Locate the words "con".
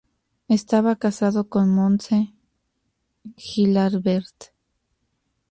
1.47-1.69